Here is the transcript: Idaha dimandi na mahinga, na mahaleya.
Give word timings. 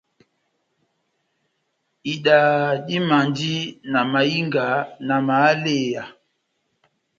Idaha 2.13 2.61
dimandi 2.87 3.53
na 3.91 4.01
mahinga, 4.11 4.65
na 5.07 5.15
mahaleya. 5.27 6.03